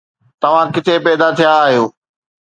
[0.41, 1.85] توهان ڪٿي پيدا ٿيا آهيو